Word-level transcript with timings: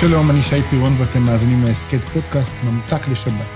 שלום, 0.00 0.30
אני 0.30 0.42
שי 0.42 0.62
פירון 0.70 0.94
ואתם 0.98 1.22
מאזינים 1.22 1.62
להסכת 1.62 2.08
פודקאסט 2.12 2.52
ממתק 2.64 3.08
לשבת. 3.08 3.46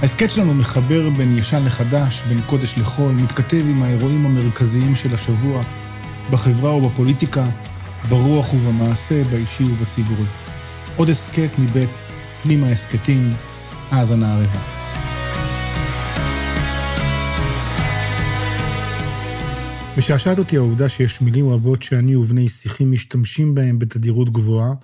ההסכת 0.00 0.30
שלנו 0.30 0.54
מחבר 0.54 1.10
בין 1.10 1.38
ישן 1.38 1.64
לחדש, 1.64 2.22
בין 2.28 2.40
קודש 2.46 2.78
לחול, 2.78 3.12
מתכתב 3.12 3.64
עם 3.70 3.82
האירועים 3.82 4.26
המרכזיים 4.26 4.96
של 4.96 5.14
השבוע, 5.14 5.62
בחברה 6.30 6.74
ובפוליטיקה, 6.74 7.46
ברוח 8.08 8.54
ובמעשה, 8.54 9.24
באישי 9.24 9.64
ובציבורי. 9.64 10.26
עוד 10.96 11.08
הסכת 11.08 11.50
מבית 11.58 11.90
פנימה 12.42 12.68
הסכתים, 12.68 13.34
האזנה 13.90 14.34
ערבה. 14.34 14.60
משעשעת 19.98 20.38
אותי 20.38 20.56
העובדה 20.56 20.88
שיש 20.88 21.20
מילים 21.20 21.48
רבות 21.50 21.82
שאני 21.82 22.16
ובני 22.16 22.48
שיחים 22.48 22.92
משתמשים 22.92 23.54
בהם 23.54 23.78
בתדירות 23.78 24.30
גבוהה, 24.30 24.74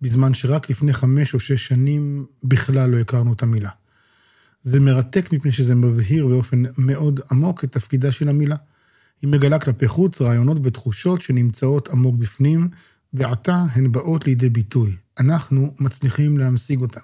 בזמן 0.00 0.34
שרק 0.34 0.70
לפני 0.70 0.92
חמש 0.92 1.34
או 1.34 1.40
שש 1.40 1.66
שנים 1.66 2.26
בכלל 2.44 2.90
לא 2.90 2.98
הכרנו 2.98 3.32
את 3.32 3.42
המילה. 3.42 3.70
זה 4.62 4.80
מרתק 4.80 5.32
מפני 5.32 5.52
שזה 5.52 5.74
מבהיר 5.74 6.26
באופן 6.26 6.62
מאוד 6.78 7.20
עמוק 7.30 7.64
את 7.64 7.72
תפקידה 7.72 8.12
של 8.12 8.28
המילה. 8.28 8.56
היא 9.22 9.30
מגלה 9.30 9.58
כלפי 9.58 9.88
חוץ 9.88 10.20
רעיונות 10.20 10.58
ותחושות 10.62 11.22
שנמצאות 11.22 11.88
עמוק 11.88 12.16
בפנים, 12.16 12.68
ועתה 13.12 13.64
הן 13.72 13.92
באות 13.92 14.26
לידי 14.26 14.48
ביטוי. 14.48 14.96
אנחנו 15.18 15.74
מצליחים 15.80 16.38
להמשיג 16.38 16.80
אותן. 16.80 17.00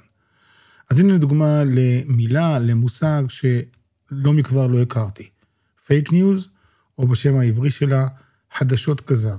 אז 0.90 0.98
הנה 0.98 1.18
דוגמה 1.18 1.62
למילה, 1.66 2.58
למושג 2.58 3.22
שלא 3.28 4.32
מכבר 4.32 4.66
לא 4.66 4.82
הכרתי. 4.82 5.28
פייק 5.86 6.12
ניוז, 6.12 6.48
או 6.98 7.08
בשם 7.08 7.36
העברי 7.36 7.70
שלה, 7.70 8.06
חדשות 8.54 9.00
כזב. 9.00 9.36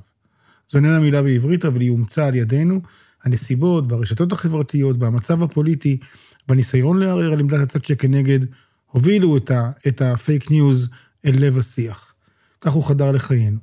זו 0.69 0.77
איננה 0.77 0.99
מילה 0.99 1.21
בעברית, 1.21 1.65
אבל 1.65 1.81
היא 1.81 1.89
אומצה 1.89 2.27
על 2.27 2.35
ידינו, 2.35 2.81
הנסיבות 3.23 3.91
והרשתות 3.91 4.31
החברתיות 4.31 4.95
והמצב 4.99 5.43
הפוליטי 5.43 5.97
והניסיון 6.47 6.99
לערער 6.99 7.33
על 7.33 7.39
עמדת 7.39 7.59
הצד 7.59 7.85
שכנגד, 7.85 8.39
הובילו 8.91 9.37
את, 9.37 9.51
ה, 9.51 9.71
את 9.87 10.01
הפייק 10.01 10.51
ניוז 10.51 10.89
אל 11.25 11.35
לב 11.35 11.57
השיח. 11.57 12.13
כך 12.61 12.71
הוא 12.71 12.83
חדר 12.83 13.11
לחיינו. 13.11 13.57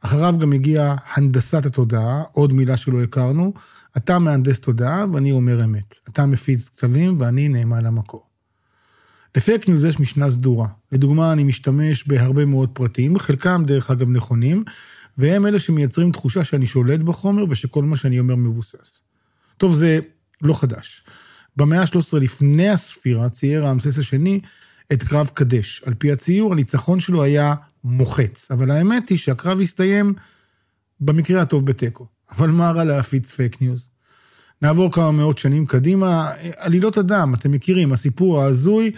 אחריו 0.00 0.34
גם 0.38 0.52
הגיעה 0.52 0.96
הנדסת 1.14 1.66
התודעה, 1.66 2.22
עוד 2.32 2.52
מילה 2.52 2.76
שלא 2.76 3.02
הכרנו. 3.02 3.52
אתה 3.96 4.18
מהנדס 4.18 4.60
תודעה 4.60 5.04
ואני 5.12 5.32
אומר 5.32 5.64
אמת. 5.64 5.94
אתה 6.08 6.26
מפיץ 6.26 6.68
כתבים 6.68 7.20
ואני 7.20 7.48
נאמן 7.48 7.84
למקור. 7.84 8.26
לפייק 9.36 9.68
ניוז 9.68 9.84
יש 9.84 10.00
משנה 10.00 10.30
סדורה. 10.30 10.68
לדוגמה, 10.92 11.32
אני 11.32 11.44
משתמש 11.44 12.08
בהרבה 12.08 12.46
מאוד 12.46 12.70
פרטים, 12.72 13.18
חלקם 13.18 13.64
דרך 13.66 13.90
אגב 13.90 14.08
נכונים, 14.08 14.64
והם 15.18 15.46
אלה 15.46 15.58
שמייצרים 15.58 16.12
תחושה 16.12 16.44
שאני 16.44 16.66
שולט 16.66 17.00
בחומר 17.00 17.44
ושכל 17.48 17.82
מה 17.82 17.96
שאני 17.96 18.20
אומר 18.20 18.36
מבוסס. 18.36 19.00
טוב, 19.56 19.74
זה 19.74 19.98
לא 20.42 20.54
חדש. 20.54 21.02
במאה 21.56 21.80
ה-13 21.80 22.18
לפני 22.20 22.68
הספירה 22.68 23.28
צייר 23.28 23.64
רעמסס 23.64 23.98
השני 23.98 24.40
את 24.92 25.02
קרב 25.02 25.30
קדש. 25.34 25.82
על 25.86 25.94
פי 25.94 26.12
הציור, 26.12 26.52
הניצחון 26.52 27.00
שלו 27.00 27.22
היה 27.22 27.54
מוחץ. 27.84 28.50
אבל 28.50 28.70
האמת 28.70 29.08
היא 29.08 29.18
שהקרב 29.18 29.60
הסתיים 29.60 30.14
במקרה 31.00 31.42
הטוב 31.42 31.66
בתיקו. 31.66 32.06
אבל 32.30 32.50
מה 32.50 32.70
רע 32.70 32.84
להפיץ 32.84 33.32
פייק 33.32 33.62
ניוז? 33.62 33.88
נעבור 34.62 34.92
כמה 34.92 35.12
מאות 35.12 35.38
שנים 35.38 35.66
קדימה, 35.66 36.30
עלילות 36.56 36.96
הדם, 36.96 37.34
אתם 37.34 37.52
מכירים, 37.52 37.92
הסיפור 37.92 38.42
ההזוי, 38.42 38.90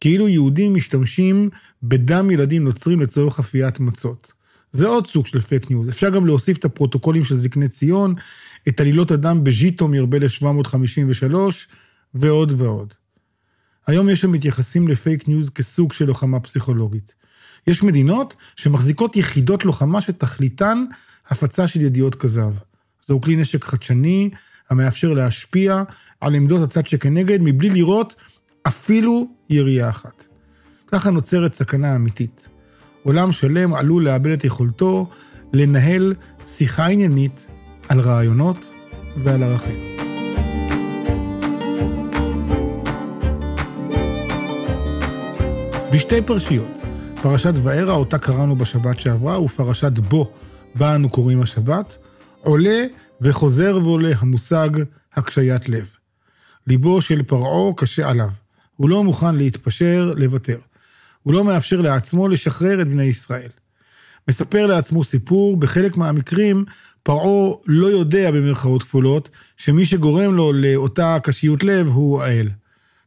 כאילו 0.00 0.28
יהודים 0.28 0.74
משתמשים 0.74 1.50
בדם 1.82 2.30
ילדים 2.30 2.64
נוצרים 2.64 3.00
לצורך 3.00 3.38
אפיית 3.38 3.80
מצות. 3.80 4.32
זה 4.72 4.86
עוד 4.86 5.06
סוג 5.06 5.26
של 5.26 5.40
פייק 5.40 5.70
ניוז. 5.70 5.88
אפשר 5.88 6.10
גם 6.10 6.26
להוסיף 6.26 6.58
את 6.58 6.64
הפרוטוקולים 6.64 7.24
של 7.24 7.36
זקני 7.36 7.68
ציון, 7.68 8.14
את 8.68 8.80
עלילות 8.80 9.10
הדם 9.10 9.44
בז'יטומיר 9.44 10.06
ב-1753, 10.06 11.34
ועוד 12.14 12.60
ועוד. 12.60 12.94
היום 13.86 14.08
יש 14.08 14.24
המתייחסים 14.24 14.88
לפייק 14.88 15.28
ניוז 15.28 15.50
כסוג 15.50 15.92
של 15.92 16.04
לוחמה 16.04 16.40
פסיכולוגית. 16.40 17.14
יש 17.66 17.82
מדינות 17.82 18.36
שמחזיקות 18.56 19.16
יחידות 19.16 19.64
לוחמה 19.64 20.00
שתכליתן 20.00 20.84
הפצה 21.28 21.68
של 21.68 21.80
ידיעות 21.80 22.14
כזב. 22.14 22.54
זהו 23.06 23.20
כלי 23.20 23.36
נשק 23.36 23.64
חדשני 23.64 24.30
המאפשר 24.70 25.12
להשפיע 25.12 25.82
על 26.20 26.34
עמדות 26.34 26.62
הצד 26.62 26.86
שכנגד 26.86 27.38
מבלי 27.42 27.70
לראות 27.70 28.14
אפילו 28.66 29.28
ירייה 29.50 29.90
אחת. 29.90 30.26
ככה 30.86 31.10
נוצרת 31.10 31.54
סכנה 31.54 31.96
אמיתית. 31.96 32.48
עולם 33.02 33.32
שלם 33.32 33.74
עלול 33.74 34.04
לאבד 34.04 34.30
את 34.30 34.44
יכולתו 34.44 35.06
לנהל 35.52 36.14
שיחה 36.44 36.86
עניינית 36.86 37.46
על 37.88 38.00
רעיונות 38.00 38.72
ועל 39.24 39.42
ערכים. 39.42 39.96
בשתי 45.92 46.22
פרשיות, 46.22 46.70
פרשת 47.22 47.52
וארא, 47.62 47.92
אותה 47.92 48.18
קראנו 48.18 48.56
בשבת 48.56 49.00
שעברה, 49.00 49.40
ופרשת 49.40 49.98
בו, 49.98 50.32
בה 50.74 50.94
אנו 50.94 51.10
קוראים 51.10 51.42
השבת, 51.42 51.98
עולה 52.42 52.84
וחוזר 53.20 53.78
ועולה 53.82 54.10
המושג 54.18 54.68
הקשיית 55.14 55.68
לב. 55.68 55.90
ליבו 56.66 57.02
של 57.02 57.22
פרעה 57.22 57.72
קשה 57.76 58.08
עליו. 58.08 58.30
הוא 58.76 58.88
לא 58.88 59.04
מוכן 59.04 59.34
להתפשר, 59.34 60.12
לוותר. 60.16 60.58
הוא 61.22 61.34
לא 61.34 61.44
מאפשר 61.44 61.80
לעצמו 61.80 62.28
לשחרר 62.28 62.82
את 62.82 62.88
בני 62.88 63.04
ישראל. 63.04 63.50
מספר 64.28 64.66
לעצמו 64.66 65.04
סיפור, 65.04 65.56
בחלק 65.56 65.96
מהמקרים 65.96 66.64
פרעה 67.02 67.54
לא 67.66 67.86
יודע 67.86 68.30
במרכאות 68.30 68.82
כפולות, 68.82 69.30
שמי 69.56 69.86
שגורם 69.86 70.34
לו 70.34 70.52
לאותה 70.52 71.16
קשיות 71.22 71.64
לב 71.64 71.86
הוא 71.86 72.22
האל. 72.22 72.48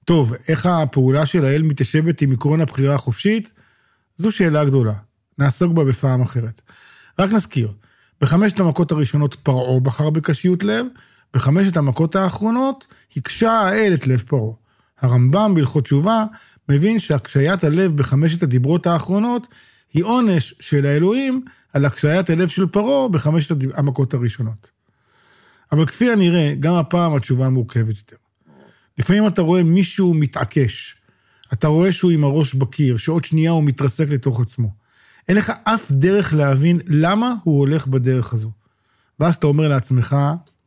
טוב, 0.06 0.34
איך 0.48 0.66
הפעולה 0.66 1.26
של 1.26 1.46
האל 1.46 1.62
מתיישבת 1.62 2.22
עם 2.22 2.32
עקרון 2.32 2.62
הבחירה 2.62 2.96
החופשית? 2.96 3.52
זו 4.18 4.32
שאלה 4.32 4.66
גדולה. 4.66 4.94
נעסוק 5.38 5.74
בה 5.74 5.84
בפעם 5.84 6.22
אחרת. 6.22 6.62
רק 7.20 7.32
נזכיר, 7.32 7.72
בחמשת 8.22 8.60
המכות 8.60 8.92
הראשונות 8.92 9.36
פרעה 9.44 9.80
בחר 9.80 10.10
בקשיות 10.10 10.64
לב, 10.64 10.86
בחמשת 11.34 11.78
המכות 11.78 12.16
האחרונות 12.16 12.88
הקשה 13.18 13.52
האל 13.52 13.94
את 13.94 14.08
לב 14.08 14.24
פרעה. 14.28 14.54
הרמב"ם 15.02 15.54
בהלכות 15.56 15.84
תשובה 15.84 16.24
מבין 16.70 17.00
שהקשיית 17.00 17.64
הלב 17.64 17.98
בחמשת 17.98 18.44
הדיברות 18.44 18.88
האחרונות 18.88 19.48
היא 19.94 20.04
עונש 20.04 20.54
של 20.60 20.86
האלוהים 20.86 21.46
על 21.74 21.86
הקשיית 21.86 22.30
הלב 22.30 22.48
של 22.48 22.66
פרעה 22.66 23.08
בחמשת 23.08 23.56
המכות 23.74 24.14
הראשונות. 24.14 24.72
אבל 25.72 25.86
כפי 25.86 26.12
הנראה, 26.12 26.54
גם 26.60 26.74
הפעם 26.74 27.16
התשובה 27.16 27.50
מורכבת 27.50 27.98
יותר. 27.98 28.16
לפעמים 28.98 29.28
אתה 29.28 29.42
רואה 29.42 29.64
מישהו 29.64 30.14
מתעקש, 30.14 30.96
אתה 31.54 31.68
רואה 31.68 31.92
שהוא 31.94 32.12
עם 32.12 32.24
הראש 32.24 32.54
בקיר, 32.54 32.98
שעוד 32.98 33.26
שנייה 33.26 33.52
הוא 33.52 33.64
מתרסק 33.64 34.10
לתוך 34.10 34.42
עצמו. 34.42 34.74
אין 35.28 35.38
לך 35.38 35.52
אף 35.64 35.92
דרך 35.92 36.34
להבין 36.34 36.80
למה 36.88 37.34
הוא 37.44 37.60
הולך 37.60 37.88
בדרך 37.88 38.34
הזו. 38.34 38.52
ואז 39.20 39.36
אתה 39.36 39.48
אומר 39.48 39.68
לעצמך, 39.68 40.16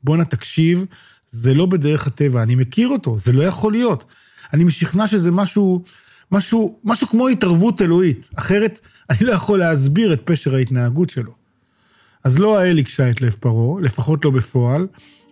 בואנה 0.04 0.24
תקשיב, 0.24 0.84
זה 1.28 1.54
לא 1.54 1.66
בדרך 1.66 2.06
הטבע, 2.06 2.42
אני 2.42 2.54
מכיר 2.54 2.88
אותו, 2.88 3.18
זה 3.18 3.32
לא 3.32 3.42
יכול 3.42 3.72
להיות. 3.72 4.04
אני 4.52 4.64
משכנע 4.64 5.06
שזה 5.06 5.30
משהו, 5.30 5.84
משהו, 6.32 6.78
משהו 6.84 7.08
כמו 7.08 7.28
התערבות 7.28 7.82
אלוהית, 7.82 8.30
אחרת 8.36 8.80
אני 9.10 9.18
לא 9.20 9.32
יכול 9.32 9.58
להסביר 9.58 10.12
את 10.12 10.20
פשר 10.24 10.54
ההתנהגות 10.54 11.10
שלו. 11.10 11.32
אז 12.24 12.38
לא 12.38 12.58
האל 12.58 12.78
הקשה 12.78 13.10
את 13.10 13.20
לב 13.20 13.36
פרעה, 13.40 13.80
לפחות 13.80 14.24
לא 14.24 14.30
בפועל, 14.30 14.86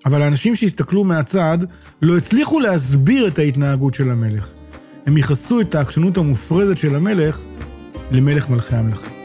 אבל 0.07 0.23
האנשים 0.23 0.57
שהסתכלו 0.57 1.05
מהצד 1.05 1.59
לא 2.03 2.17
הצליחו 2.17 2.61
להסביר 2.61 3.27
את 3.27 3.39
ההתנהגות 3.39 3.95
של 3.95 4.11
המלך. 4.11 4.51
הם 5.07 5.17
ייחסו 5.17 5.61
את 5.61 5.75
העקשנות 5.75 6.17
המופרזת 6.17 6.79
של 6.79 6.95
המלך 6.95 7.43
למלך 8.11 8.49
מלכי 8.49 8.77
המלכים. 8.77 9.20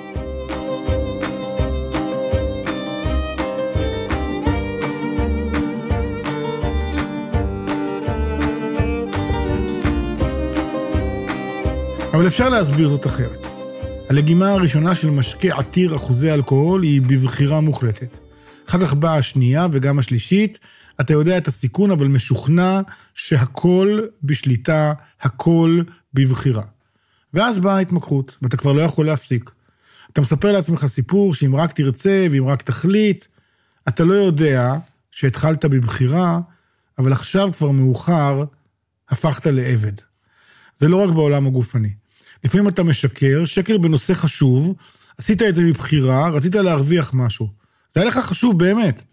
אבל 12.16 12.28
אפשר 12.28 12.50
להסביר 12.50 12.90
זאת 12.90 13.08
אחרת. 13.08 13.48
הלגימה 14.10 14.52
הראשונה 14.52 14.96
של 14.96 15.10
משקה 15.10 15.58
עתיר 15.58 15.96
אחוזי 15.96 16.34
אלכוהול 16.34 16.84
היא 16.84 17.02
בבחירה 17.02 17.62
מוחלטת. 17.62 18.20
אחר 18.70 18.80
כך 18.80 18.94
באה 18.94 19.16
השנייה 19.16 19.68
וגם 19.72 20.00
השלישית. 20.00 20.60
אתה 21.02 21.14
יודע 21.14 21.38
את 21.38 21.48
הסיכון, 21.48 21.92
אבל 21.92 22.08
משוכנע 22.08 22.82
שהכל 23.14 24.00
בשליטה, 24.24 24.94
הכל 25.22 25.82
בבחירה. 26.14 26.64
ואז 27.34 27.60
באה 27.60 27.76
ההתמכרות, 27.76 28.36
ואתה 28.42 28.58
כבר 28.58 28.74
לא 28.74 28.82
יכול 28.82 29.06
להפסיק. 29.06 29.52
אתה 30.14 30.22
מספר 30.22 30.52
לעצמך 30.52 30.86
סיפור 30.86 31.34
שאם 31.34 31.56
רק 31.56 31.72
תרצה 31.72 32.28
ואם 32.32 32.48
רק 32.48 32.62
תחליט, 32.62 33.26
אתה 33.88 34.04
לא 34.04 34.14
יודע 34.14 34.74
שהתחלת 35.12 35.66
בבחירה, 35.66 36.40
אבל 37.00 37.12
עכשיו 37.12 37.50
כבר 37.54 37.72
מאוחר, 37.72 38.44
הפכת 39.10 39.46
לעבד. 39.46 39.94
זה 40.76 40.88
לא 40.88 41.04
רק 41.04 41.10
בעולם 41.10 41.48
הגופני. 41.48 42.05
לפעמים 42.46 42.68
אתה 42.68 42.84
משקר, 42.84 43.46
שקר 43.46 43.78
בנושא 43.78 44.14
חשוב, 44.14 44.76
עשית 45.18 45.42
את 45.42 45.56
זה 45.56 45.64
מבחירה, 45.64 46.30
רצית 46.30 46.56
להרוויח 46.56 47.14
משהו. 47.14 47.48
זה 47.94 48.02
היה 48.02 48.10
לך 48.10 48.18
חשוב 48.18 48.60
באמת. 48.60 49.04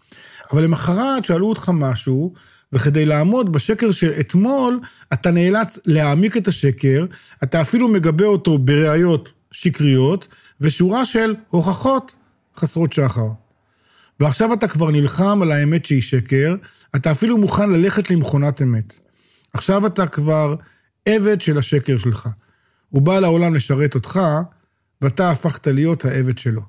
אבל 0.51 0.63
למחרת 0.63 1.25
שאלו 1.25 1.49
אותך 1.49 1.71
משהו, 1.73 2.33
וכדי 2.73 3.05
לעמוד 3.05 3.51
בשקר 3.51 3.91
של 3.91 4.11
אתמול, 4.19 4.79
אתה 5.13 5.31
נאלץ 5.31 5.79
להעמיק 5.85 6.37
את 6.37 6.47
השקר, 6.47 7.05
אתה 7.43 7.61
אפילו 7.61 7.87
מגבה 7.87 8.25
אותו 8.25 8.57
בראיות 8.57 9.29
שקריות, 9.51 10.27
ושורה 10.61 11.05
של 11.05 11.35
הוכחות 11.49 12.13
חסרות 12.57 12.93
שחר. 12.93 13.27
ועכשיו 14.19 14.53
אתה 14.53 14.67
כבר 14.67 14.91
נלחם 14.91 15.41
על 15.41 15.51
האמת 15.51 15.85
שהיא 15.85 16.01
שקר, 16.01 16.55
אתה 16.95 17.11
אפילו 17.11 17.37
מוכן 17.37 17.69
ללכת 17.69 18.11
למכונת 18.11 18.61
אמת. 18.61 18.99
עכשיו 19.53 19.87
אתה 19.87 20.07
כבר 20.07 20.55
עבד 21.05 21.41
של 21.41 21.57
השקר 21.57 21.97
שלך. 21.97 22.29
הוא 22.93 23.01
בא 23.01 23.19
לעולם 23.19 23.55
לשרת 23.55 23.95
אותך, 23.95 24.19
ואתה 25.01 25.31
הפכת 25.31 25.67
להיות 25.67 26.05
העבד 26.05 26.37
שלו. 26.37 26.61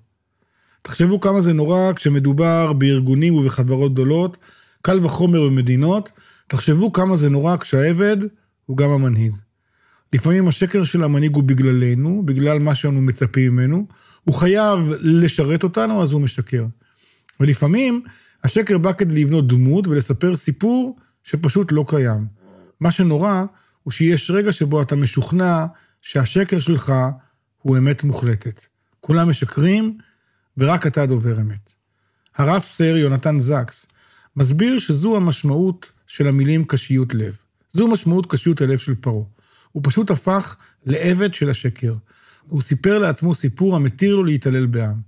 תחשבו 0.82 1.20
כמה 1.20 1.40
זה 1.40 1.52
נורא 1.52 1.92
כשמדובר 1.92 2.72
בארגונים 2.72 3.34
ובחברות 3.34 3.92
גדולות, 3.92 4.36
קל 4.82 5.04
וחומר 5.04 5.40
במדינות, 5.46 6.12
תחשבו 6.46 6.92
כמה 6.92 7.16
זה 7.16 7.30
נורא 7.30 7.56
כשהעבד 7.56 8.16
הוא 8.66 8.76
גם 8.76 8.90
המנהיג. 8.90 9.32
לפעמים 10.12 10.48
השקר 10.48 10.84
של 10.84 11.04
המנהיג 11.04 11.34
הוא 11.34 11.42
בגללנו, 11.42 12.22
בגלל 12.24 12.58
מה 12.58 12.74
שאנו 12.74 13.00
מצפים 13.00 13.52
ממנו, 13.52 13.86
הוא 14.24 14.34
חייב 14.34 14.78
לשרת 15.00 15.62
אותנו, 15.62 16.02
אז 16.02 16.12
הוא 16.12 16.20
משקר. 16.20 16.64
ולפעמים 17.40 18.02
השקר 18.44 18.78
בא 18.78 18.92
כדי 18.92 19.24
לבנות 19.24 19.46
דמות 19.46 19.88
ולספר 19.88 20.34
סיפור 20.34 20.96
שפשוט 21.24 21.72
לא 21.72 21.84
קיים. 21.88 22.26
מה 22.80 22.90
שנורא 22.90 23.44
הוא 23.82 23.92
שיש 23.92 24.30
רגע 24.30 24.52
שבו 24.52 24.82
אתה 24.82 24.96
משוכנע 24.96 25.66
שהשקר 26.04 26.60
שלך 26.60 26.92
הוא 27.62 27.78
אמת 27.78 28.04
מוחלטת. 28.04 28.66
כולם 29.00 29.30
משקרים, 29.30 29.98
ורק 30.58 30.86
אתה 30.86 31.06
דובר 31.06 31.40
אמת. 31.40 31.72
הרב 32.36 32.62
סר 32.62 32.96
יונתן 32.96 33.38
זקס 33.38 33.86
מסביר 34.36 34.78
שזו 34.78 35.16
המשמעות 35.16 35.90
של 36.06 36.26
המילים 36.26 36.64
קשיות 36.64 37.14
לב. 37.14 37.36
זו 37.72 37.88
משמעות 37.88 38.26
קשיות 38.26 38.60
הלב 38.60 38.78
של 38.78 38.94
פרעה. 38.94 39.24
הוא 39.72 39.82
פשוט 39.86 40.10
הפך 40.10 40.56
לעבד 40.86 41.34
של 41.34 41.50
השקר. 41.50 41.94
הוא 42.48 42.60
סיפר 42.60 42.98
לעצמו 42.98 43.34
סיפור 43.34 43.76
המתיר 43.76 44.16
לו 44.16 44.24
להתעלל 44.24 44.66
בעם. 44.66 45.00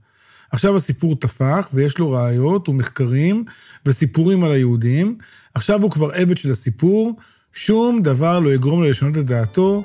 עכשיו 0.51 0.77
הסיפור 0.77 1.17
טפח, 1.17 1.71
ויש 1.75 1.99
לו 1.99 2.11
ראיות 2.11 2.69
ומחקרים 2.69 3.45
וסיפורים 3.87 4.45
על 4.45 4.53
היהודים. 4.53 5.19
עכשיו 5.55 5.83
הוא 5.83 5.91
כבר 5.91 6.11
עבד 6.13 6.37
של 6.37 6.51
הסיפור, 6.51 7.21
שום 7.53 8.03
דבר 8.03 8.41
לא 8.41 8.55
יגרום 8.55 8.83
לו 8.83 8.91
לשנות 8.91 9.19
את 9.19 9.27
דעתו, 9.27 9.85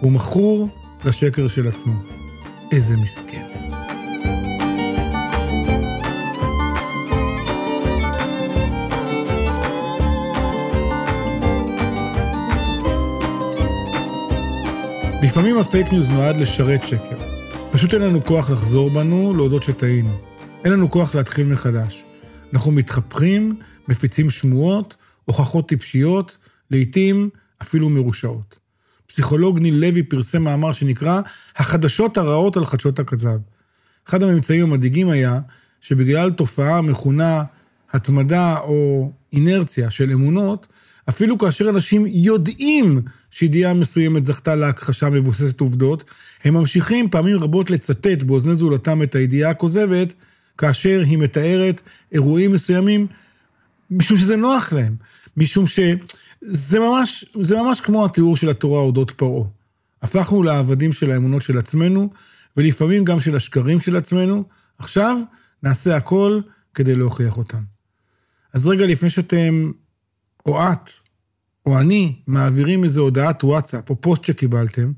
הוא 0.00 0.12
מכור 0.12 0.68
לשקר 1.04 1.48
של 1.48 1.68
עצמו. 1.68 1.94
איזה 2.72 2.96
מסכן. 2.96 3.46
לפעמים 15.22 15.58
הפייק 15.58 15.92
ניוז 15.92 16.10
נועד 16.10 16.36
לשרת 16.36 16.86
שקר. 16.86 17.18
פשוט 17.70 17.94
אין 17.94 18.02
לנו 18.02 18.24
כוח 18.24 18.50
לחזור 18.50 18.90
בנו, 18.90 19.34
להודות 19.34 19.62
שטעינו. 19.62 20.18
אין 20.64 20.72
לנו 20.72 20.90
כוח 20.90 21.14
להתחיל 21.14 21.46
מחדש. 21.46 22.04
אנחנו 22.52 22.72
מתחפכים, 22.72 23.56
מפיצים 23.88 24.30
שמועות, 24.30 24.96
הוכחות 25.24 25.68
טיפשיות, 25.68 26.36
לעתים 26.70 27.30
אפילו 27.62 27.90
מרושעות. 27.90 28.63
פסיכולוג 29.14 29.58
ניל 29.58 29.74
לוי 29.74 30.02
פרסם 30.02 30.42
מאמר 30.42 30.72
שנקרא 30.72 31.20
"החדשות 31.56 32.18
הרעות 32.18 32.56
על 32.56 32.64
חדשות 32.66 32.98
הכזב". 32.98 33.38
אחד 34.08 34.22
הממצאים 34.22 34.62
המדאיגים 34.62 35.08
היה 35.08 35.40
שבגלל 35.80 36.30
תופעה 36.30 36.78
המכונה 36.78 37.44
התמדה 37.92 38.58
או 38.58 39.12
אינרציה 39.32 39.90
של 39.90 40.10
אמונות, 40.10 40.66
אפילו 41.08 41.38
כאשר 41.38 41.68
אנשים 41.68 42.06
יודעים 42.08 43.02
שידיעה 43.30 43.74
מסוימת 43.74 44.26
זכתה 44.26 44.54
להכחשה 44.54 45.10
מבוססת 45.10 45.60
עובדות, 45.60 46.04
הם 46.44 46.54
ממשיכים 46.54 47.10
פעמים 47.10 47.36
רבות 47.36 47.70
לצטט 47.70 48.22
באוזני 48.22 48.56
זולתם 48.56 49.02
את 49.02 49.14
הידיעה 49.14 49.50
הכוזבת, 49.50 50.14
כאשר 50.58 51.02
היא 51.06 51.18
מתארת 51.18 51.82
אירועים 52.12 52.52
מסוימים, 52.52 53.06
משום 53.90 54.18
שזה 54.18 54.36
נוח 54.36 54.72
להם, 54.72 54.96
משום 55.36 55.66
שזה 56.48 56.80
ממש, 56.80 57.24
זה 57.42 57.56
ממש 57.56 57.80
כמו 57.80 58.04
התיאור 58.04 58.36
של 58.36 58.48
התורה 58.48 58.80
אודות 58.80 59.10
פרעה. 59.10 59.48
הפכנו 60.02 60.42
לעבדים 60.42 60.92
של 60.92 61.10
האמונות 61.10 61.42
של 61.42 61.58
עצמנו, 61.58 62.10
ולפעמים 62.56 63.04
גם 63.04 63.20
של 63.20 63.36
השקרים 63.36 63.80
של 63.80 63.96
עצמנו. 63.96 64.44
עכשיו 64.78 65.16
נעשה 65.62 65.96
הכל 65.96 66.40
כדי 66.74 66.94
להוכיח 66.94 67.38
אותם. 67.38 67.62
אז 68.52 68.66
רגע 68.66 68.86
לפני 68.86 69.10
שאתם 69.10 69.72
או 70.46 70.62
את, 70.62 70.90
או 71.66 71.78
אני, 71.78 72.16
מעבירים 72.26 72.84
איזו 72.84 73.02
הודעת 73.02 73.44
וואטסאפ, 73.44 73.90
או 73.90 74.00
פוסט 74.00 74.24
שקיבלתם, 74.24 74.92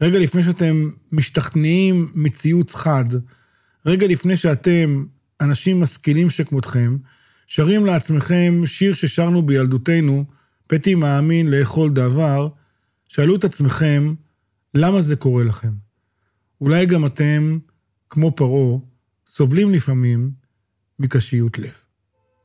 רגע 0.00 0.18
לפני 0.18 0.42
שאתם 0.42 0.90
משתכנעים 1.12 2.10
מציוץ 2.14 2.74
חד, 2.74 3.04
רגע 3.86 4.06
לפני 4.06 4.36
שאתם, 4.36 5.04
אנשים 5.40 5.80
משכילים 5.80 6.30
שכמותכם, 6.30 6.96
שרים 7.46 7.86
לעצמכם 7.86 8.62
שיר 8.66 8.94
ששרנו 8.94 9.46
בילדותנו, 9.46 10.24
פתי 10.68 10.94
מאמין 10.94 11.50
לאכול 11.50 11.90
דבר, 11.90 12.48
שאלו 13.08 13.36
את 13.36 13.44
עצמכם, 13.44 14.14
למה 14.74 15.00
זה 15.00 15.16
קורה 15.16 15.44
לכם? 15.44 15.72
אולי 16.60 16.86
גם 16.86 17.06
אתם, 17.06 17.58
כמו 18.10 18.36
פרעה, 18.36 18.78
סובלים 19.26 19.72
לפעמים 19.72 20.30
מקשיות 20.98 21.58
לב. 21.58 21.80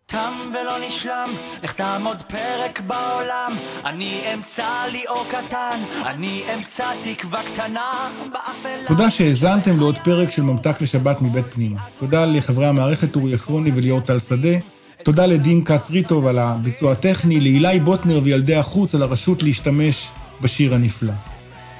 תם 0.05 0.33
ולא 0.49 0.87
נשלם, 0.87 1.29
לך 1.63 1.73
תעמוד 1.73 2.21
פרק 2.21 2.81
בעולם. 2.87 3.57
אני 3.85 4.33
אמצא 4.33 4.85
לי 4.91 5.07
אור 5.07 5.25
קטן, 5.29 5.81
אני 6.05 6.43
אמצא 6.53 6.85
תקווה 7.03 7.43
קטנה 7.51 8.11
באפלה. 8.33 8.87
תודה 8.87 9.09
שהאזנתם 9.09 9.79
לעוד 9.79 9.97
פרק 9.97 10.29
של 10.29 10.41
ממתק 10.41 10.81
לשבת 10.81 11.21
מבית 11.21 11.45
פנימה. 11.53 11.79
תודה 11.97 12.25
לחברי 12.25 12.67
המערכת 12.67 13.15
אורי 13.15 13.33
עפרוני 13.33 13.71
וליאור 13.75 13.99
טל 13.99 14.19
שדה. 14.19 14.57
תודה 15.03 15.25
לדין 15.25 15.63
כץ 15.63 15.91
ריטוב 15.91 16.27
על 16.27 16.39
הביצוע 16.39 16.91
הטכני, 16.91 17.39
לאילי 17.39 17.79
בוטנר 17.79 18.21
וילדי 18.23 18.55
החוץ 18.55 18.95
על 18.95 19.01
הרשות 19.01 19.43
להשתמש 19.43 20.09
בשיר 20.41 20.73
הנפלא. 20.73 21.13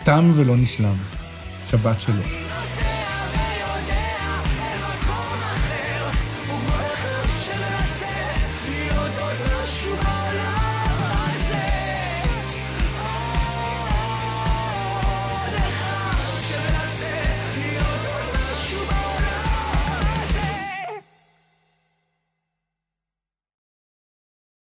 תם 0.03 0.31
ולא 0.35 0.57
נשלם. 0.57 0.95
שבת 1.71 2.01
שלום. 2.01 2.42